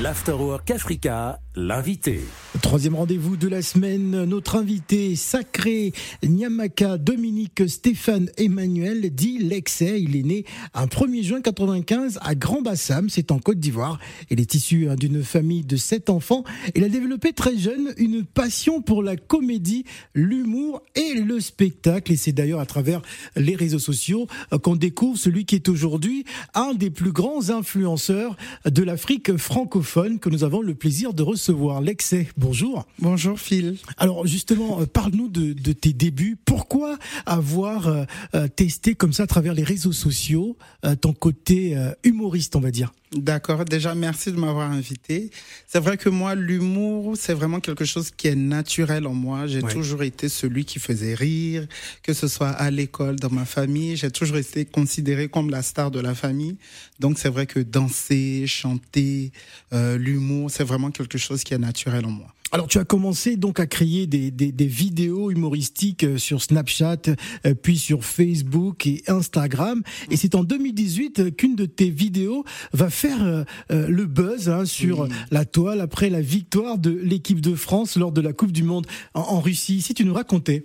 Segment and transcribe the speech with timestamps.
[0.00, 2.20] l'Afterwork Africa, l'invité.
[2.62, 9.98] Troisième rendez-vous de la semaine, notre invité sacré Nyamaka Dominique Stéphane Emmanuel dit Lexé.
[9.98, 13.98] Il est né un 1er juin 95 à Grand Bassam, c'est en Côte d'Ivoire.
[14.30, 16.44] Il est issu hein, d'une famille de sept enfants.
[16.76, 19.84] Il a développé très jeune une passion pour la comédie,
[20.14, 22.12] l'humour et le spectacle.
[22.12, 23.02] Et c'est d'ailleurs à travers
[23.34, 26.24] les réseaux sociaux euh, qu'on découvre celui qui est aujourd'hui
[26.54, 29.87] un des plus grands influenceurs de l'Afrique francophone
[30.20, 31.80] que nous avons le plaisir de recevoir.
[31.80, 32.86] L'excès, bonjour.
[32.98, 33.76] Bonjour Phil.
[33.96, 36.36] Alors justement, euh, parle-nous de, tes débuts.
[36.44, 40.56] Pourquoi avoir euh, euh, testé comme ça à travers les réseaux sociaux
[41.00, 42.92] ton côté humoriste, on va dire?
[43.12, 45.30] D'accord, déjà merci de m'avoir invité.
[45.66, 49.46] C'est vrai que moi, l'humour, c'est vraiment quelque chose qui est naturel en moi.
[49.46, 51.66] J'ai toujours été celui qui faisait rire,
[52.02, 53.96] que ce soit à l'école, dans ma famille.
[53.96, 56.58] J'ai toujours été considéré comme la star de la famille.
[57.00, 59.32] Donc c'est vrai que danser, chanter,
[59.72, 62.34] euh, l'humour, c'est vraiment quelque chose qui est naturel en moi.
[62.50, 67.02] Alors tu as commencé donc à créer des, des, des vidéos humoristiques euh, sur Snapchat,
[67.44, 69.82] euh, puis sur Facebook et Instagram.
[70.10, 75.06] Et c'est en 2018 qu'une de tes vidéos va faire euh, le buzz hein, sur
[75.30, 78.86] la toile après la victoire de l'équipe de France lors de la Coupe du Monde
[79.12, 79.82] en, en Russie.
[79.82, 80.64] Si tu nous racontais.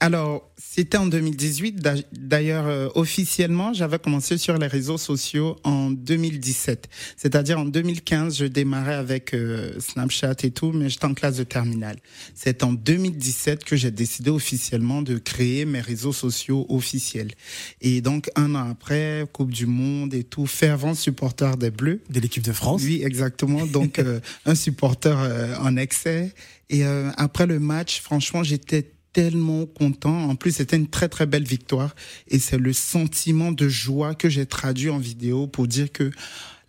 [0.00, 1.84] Alors, c'était en 2018.
[2.12, 6.88] D'ailleurs, euh, officiellement, j'avais commencé sur les réseaux sociaux en 2017.
[7.16, 11.42] C'est-à-dire en 2015, je démarrais avec euh, Snapchat et tout, mais j'étais en classe de
[11.42, 11.96] terminale.
[12.36, 17.32] C'est en 2017 que j'ai décidé officiellement de créer mes réseaux sociaux officiels.
[17.80, 22.02] Et donc, un an après, Coupe du Monde et tout, fervent supporter des Bleus.
[22.08, 22.82] De l'équipe de France.
[22.84, 23.66] Oui, exactement.
[23.66, 25.16] Donc, euh, un supporter
[25.60, 26.32] en excès.
[26.70, 30.30] Et après le match, franchement, j'étais tellement content.
[30.30, 31.96] En plus, c'était une très très belle victoire
[32.28, 36.12] et c'est le sentiment de joie que j'ai traduit en vidéo pour dire que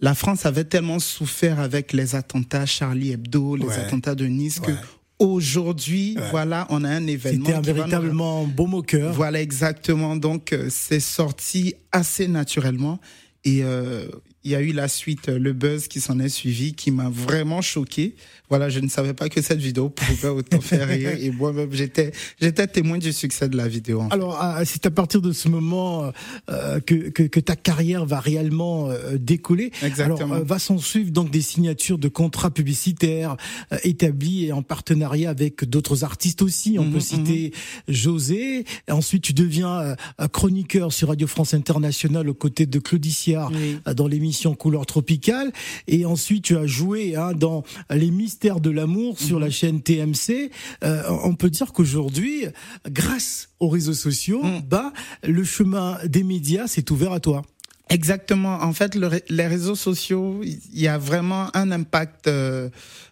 [0.02, 4.72] la France avait tellement souffert avec les attentats Charlie Hebdo, les attentats de Nice que
[5.20, 7.46] aujourd'hui, voilà, on a un événement.
[7.46, 9.14] C'était un véritablement beau moqueur.
[9.14, 10.16] Voilà, exactement.
[10.16, 13.00] Donc, euh, c'est sorti assez naturellement.
[13.44, 14.08] Et euh,
[14.44, 17.62] il y a eu la suite, le buzz qui s'en est suivi, qui m'a vraiment
[17.62, 18.16] choqué
[18.50, 21.12] voilà, je ne savais pas que cette vidéo pouvait autant faire rire.
[21.20, 22.12] Et moi-même, j'étais,
[22.42, 24.04] j'étais témoin du succès de la vidéo.
[24.10, 26.12] Alors, ah, c'est à partir de ce moment
[26.50, 29.72] euh, que, que, que, ta carrière va réellement euh, décoller.
[29.84, 30.34] Exactement.
[30.34, 33.38] Alors, euh, va s'en suivre donc des signatures de contrats publicitaires
[33.72, 36.78] euh, établis et en partenariat avec d'autres artistes aussi.
[36.80, 37.54] On mhm, peut citer
[37.88, 37.94] mhm.
[37.94, 38.66] José.
[38.88, 39.96] Et ensuite, tu deviens
[40.32, 43.52] chroniqueur sur Radio France Internationale aux côtés de Claudiciard
[43.96, 45.52] dans l'émission Couleur Tropicale.
[45.88, 48.12] Et ensuite, tu as joué hein, dans les
[48.60, 49.52] de l'amour sur la mhm.
[49.52, 50.52] chaîne TMC.
[50.84, 52.46] Euh, on peut dire qu'aujourd'hui,
[52.90, 54.62] grâce aux réseaux sociaux, mhm.
[54.68, 57.44] bah, le chemin des médias s'est ouvert à toi.
[57.92, 58.62] Exactement.
[58.62, 58.96] En fait,
[59.30, 62.70] les réseaux sociaux, il y a vraiment un impact euh,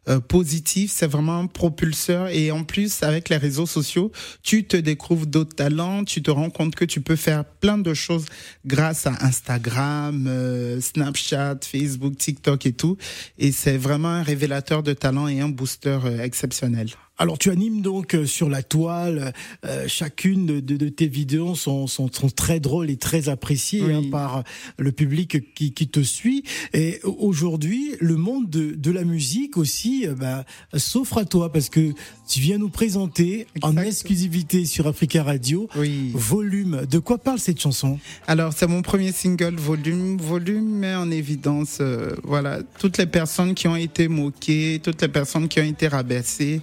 [0.07, 0.91] euh, positif.
[0.91, 2.27] C'est vraiment un propulseur.
[2.27, 4.11] Et en plus, avec les réseaux sociaux,
[4.43, 6.03] tu te découvres d'autres talents.
[6.03, 8.25] Tu te rends compte que tu peux faire plein de choses
[8.67, 12.97] grâce à Instagram, euh, Snapchat, Facebook, TikTok et tout.
[13.39, 16.89] Et c'est vraiment un révélateur de talent et un booster exceptionnel.
[17.19, 19.33] Alors tu animes donc euh, sur la toile,
[19.65, 24.03] euh, chacune de, de, tes vidéos sont, sont, sont, très drôles et très appréciées hein,
[24.11, 24.43] par
[24.77, 26.43] le public qui, qui te suit.
[26.73, 30.45] Et aujourd'hui, le monde de, de la musique aussi euh, bah,
[30.75, 31.91] s'offre à toi parce que
[32.29, 36.11] tu viens nous présenter en exclusivité sur Africa Radio oui.
[36.13, 36.85] Volume.
[36.89, 37.97] De quoi parle cette chanson?
[38.27, 40.17] Alors c'est mon premier single Volume.
[40.17, 41.81] Volume met en évidence
[42.23, 46.61] voilà toutes les personnes qui ont été moquées, toutes les personnes qui ont été rabaissées.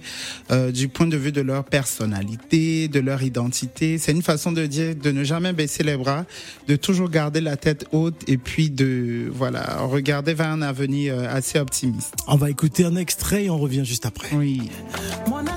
[0.51, 3.97] Euh, du point de vue de leur personnalité, de leur identité.
[3.97, 6.25] C'est une façon de dire de ne jamais baisser les bras,
[6.67, 11.35] de toujours garder la tête haute et puis de voilà regarder vers un avenir euh,
[11.35, 12.13] assez optimiste.
[12.27, 14.35] On va écouter un extrait et on revient juste après.
[14.35, 14.69] Oui.
[15.27, 15.47] Mon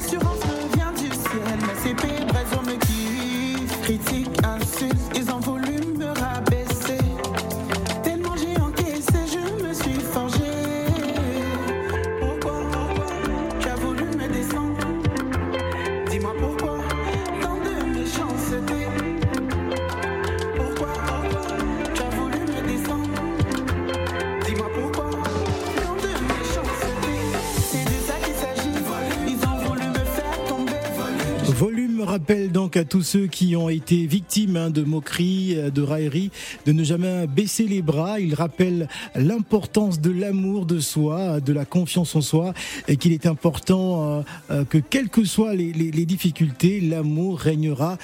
[18.66, 18.97] to
[32.18, 36.32] rappelle donc à tous ceux qui ont été victimes hein, de moqueries, euh, de railleries,
[36.66, 38.18] de ne jamais baisser les bras.
[38.18, 42.54] Il rappelle l'importance de l'amour de soi, de la confiance en soi,
[42.88, 45.72] et qu'il est important euh, euh, que quelles que soient les,
[46.06, 47.98] difficultés, l'amour régnera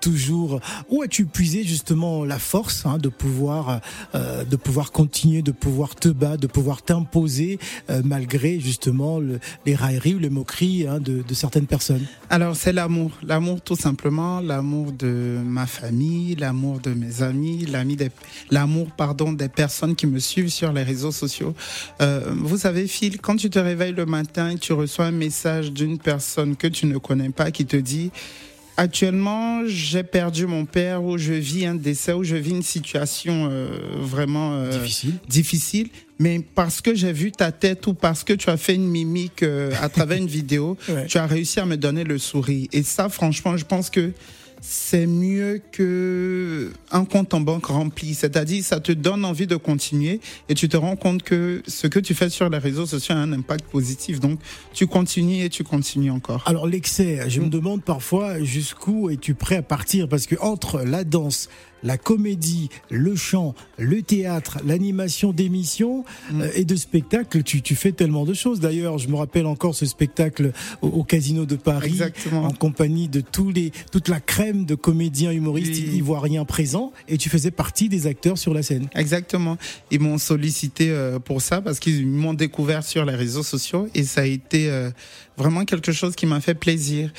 [0.00, 0.60] toujours.
[0.88, 3.80] Où as-tu puisé justement la force hein, de pouvoir,
[4.14, 7.58] de pouvoir continuer, de pouvoir te battre, de pouvoir t'imposer
[8.04, 9.20] malgré justement
[9.66, 12.06] les railleries ou les moqueries hein, de, de certaines personnes?
[12.30, 17.66] Alors c'est l'amour, l'amour tout simplement, l'amour de ma famille, l'amour de mes amis,
[18.50, 21.54] l'amour pardon des personnes qui me suivent sur les réseaux sociaux.
[22.00, 25.72] Euh, vous savez, Phil, quand tu te réveilles le matin et tu reçois un message
[25.72, 28.10] d'une personne que tu ne connais pas qui te dit
[28.80, 33.48] Actuellement, j'ai perdu mon père ou je vis un décès ou je vis une situation
[33.50, 33.66] euh,
[33.98, 35.14] vraiment euh, difficile.
[35.28, 35.88] difficile.
[36.20, 39.42] Mais parce que j'ai vu ta tête ou parce que tu as fait une mimique
[39.42, 40.78] euh, à travers une vidéo,
[41.08, 42.68] tu as réussi à me donner le sourire.
[42.72, 44.12] Et ça, franchement, je pense que
[44.60, 48.14] c'est mieux que un compte en banque rempli.
[48.14, 51.98] C'est-à-dire, ça te donne envie de continuer et tu te rends compte que ce que
[51.98, 54.20] tu fais sur les réseaux sociaux a un impact positif.
[54.20, 54.40] Donc,
[54.72, 56.42] tu continues et tu continues encore.
[56.46, 60.08] Alors, l'excès, je me demande parfois jusqu'où es-tu prêt à partir?
[60.08, 61.48] Parce que entre la danse,
[61.82, 66.40] la comédie, le chant, le théâtre, l'animation d'émissions mm.
[66.40, 68.60] euh, et de spectacles, tu, tu, fais tellement de choses.
[68.60, 70.52] D'ailleurs, je me rappelle encore ce spectacle
[70.82, 72.00] au, Casino de Paris,
[72.32, 77.28] en compagnie de tous les, toute la crème de comédiens humoristes ivoiriens présents, et tu
[77.28, 78.88] faisais partie des acteurs sur la scène.
[78.94, 79.56] Exactement.
[79.90, 84.04] Ils m'ont sollicité euh, pour ça parce qu'ils m'ont découvert sur les réseaux sociaux et
[84.04, 84.90] ça a été euh,
[85.36, 87.12] vraiment quelque chose qui m'a fait plaisir.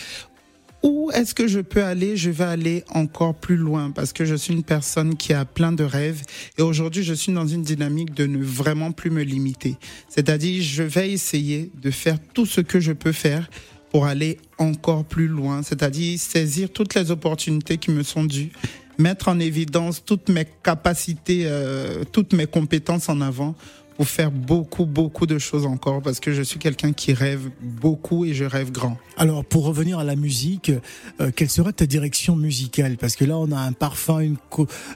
[0.82, 2.16] Où est-ce que je peux aller?
[2.16, 5.74] Je vais aller encore plus loin parce que je suis une personne qui a plein
[5.74, 6.22] de rêves
[6.58, 9.76] et aujourd'hui je suis dans une dynamique de ne vraiment plus me limiter.
[10.08, 13.50] C'est-à-dire je vais essayer de faire tout ce que je peux faire
[13.92, 18.52] pour aller encore plus loin, c'est-à-dire saisir toutes les opportunités qui me sont dues,
[18.98, 23.56] mettre en évidence toutes mes capacités, euh, toutes mes compétences en avant
[24.00, 28.24] pour faire beaucoup, beaucoup de choses encore parce que je suis quelqu'un qui rêve beaucoup
[28.24, 28.98] et je rêve grand.
[29.18, 30.72] Alors, pour revenir à la musique,
[31.20, 32.96] euh, quelle sera ta direction musicale?
[32.96, 34.38] Parce que là, on a un parfum, une,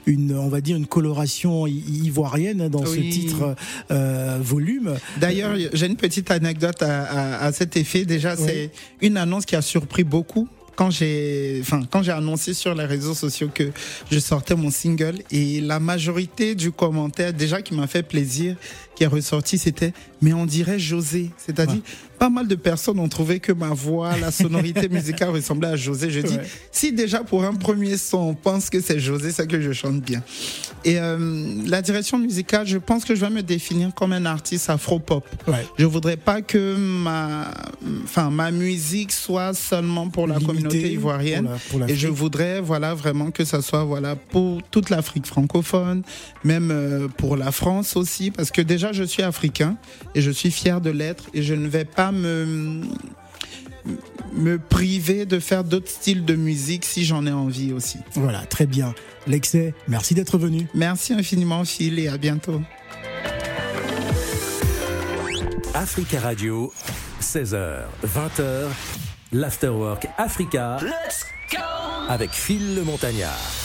[0.06, 3.54] une on va dire une coloration ivoirienne dans ce titre
[3.90, 4.94] euh, volume.
[5.20, 8.06] D'ailleurs, j'ai une petite anecdote à, à, cet effet.
[8.06, 8.70] Déjà, c'est
[9.02, 13.14] une annonce qui a surpris beaucoup quand j'ai, enfin, quand j'ai annoncé sur les réseaux
[13.14, 13.70] sociaux que
[14.10, 18.56] je sortais mon single et la majorité du commentaire, déjà qui m'a fait plaisir,
[18.94, 19.92] qui est ressorti, c'était,
[20.22, 21.30] mais on dirait José.
[21.36, 21.80] C'est-à-dire,
[22.24, 26.08] pas mal de personnes ont trouvé que ma voix, la sonorité musicale ressemblait à José.
[26.08, 26.38] Je dis,
[26.72, 30.00] si déjà pour un premier son, on pense que c'est José, c'est que je chante
[30.00, 30.22] bien.
[30.86, 31.18] Et euh,
[31.66, 35.22] la direction musicale, je pense que je vais me définir comme un artiste afro-pop.
[35.46, 35.66] Ouais.
[35.76, 37.50] Je voudrais pas que ma,
[38.04, 41.50] enfin, ma musique soit seulement pour la communauté ivoirienne.
[41.88, 46.02] et je voudrais, voilà, vraiment que ça soit, voilà, pour toute l'Afrique francophone,
[46.42, 49.76] même euh, pour la France aussi, parce que déjà je suis africain
[50.14, 52.82] et je suis fier de l'être et je ne vais pas me
[54.34, 57.98] me priver de faire d'autres styles de musique si j'en ai envie aussi.
[58.14, 58.94] Voilà, très bien.
[59.26, 60.66] L'excès, merci d'être venu.
[60.74, 62.60] Merci infiniment Phil et à bientôt.
[65.74, 66.72] Africa Radio,
[67.20, 68.68] 16h, 20h,
[69.32, 70.78] l'Afterwork Africa.
[70.82, 71.58] Let's go
[72.08, 73.63] Avec Phil le Montagnard.